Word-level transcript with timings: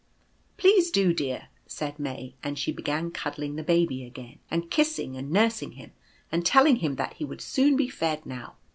"Please 0.57 0.89
do, 0.89 1.13
dear," 1.13 1.49
said 1.67 1.99
May; 1.99 2.33
and 2.43 2.57
she 2.57 2.71
began 2.71 3.11
cuddling 3.11 3.55
the 3.55 3.61
Baby 3.61 4.03
again, 4.03 4.39
and 4.49 4.71
kissing, 4.71 5.15
and 5.15 5.29
nursing 5.29 5.73
him, 5.73 5.91
and 6.31 6.43
telling 6.43 6.77
him 6.77 6.95
that 6.95 7.13
he 7.13 7.23
would 7.23 7.39
soon 7.39 7.75
be 7.75 7.87
fed 7.87 8.25
now. 8.25 8.55